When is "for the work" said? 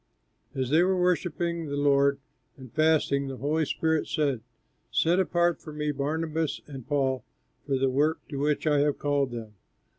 7.67-8.27